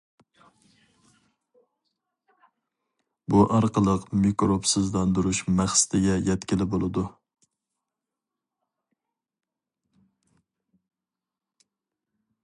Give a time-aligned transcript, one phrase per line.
[3.33, 7.05] بۇ ئارقىلىق مىكروبسىزلاندۇرۇش مەقسىتىگە يەتكىلى بولىدۇ.